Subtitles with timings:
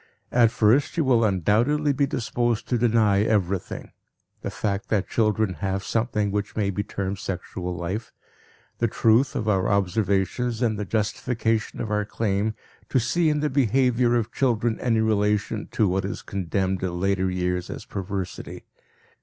[0.31, 3.91] At first you will undoubtedly be disposed to deny everything
[4.41, 8.11] the fact that children have something which may be termed sexual life,
[8.79, 12.55] the truth of our observations and the justification of our claim
[12.89, 17.29] to see in the behavior of children any relation to what is condemned in later
[17.29, 18.65] years as perversity.